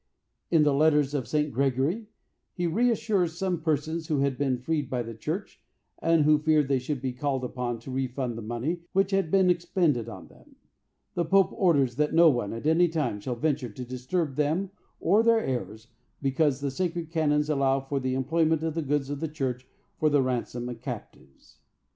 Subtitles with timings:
[0.49, 1.51] In the letters of St.
[1.51, 2.07] Gregory,
[2.55, 5.61] he reässures some persons who had been freed by the church,
[6.01, 9.29] and who feared that they should be called upon to refund the money which had
[9.29, 10.55] been expended on them.
[11.13, 15.21] The Pope orders that no one, at any time, shall venture to disturb them or
[15.21, 15.89] their heirs,
[16.19, 19.67] because the sacred canons allow the employment of the goods of the church
[19.99, 21.59] for the ransom of captives.